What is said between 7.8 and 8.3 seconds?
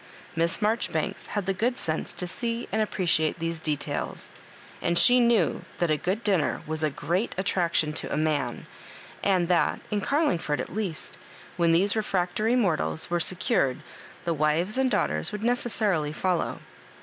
to a